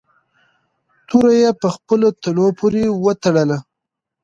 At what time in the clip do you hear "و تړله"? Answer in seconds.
3.03-3.57